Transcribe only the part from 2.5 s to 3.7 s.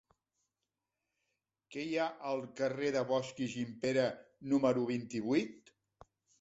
carrer de Bosch i